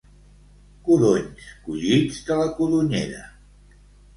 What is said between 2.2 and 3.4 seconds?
de la codonyera.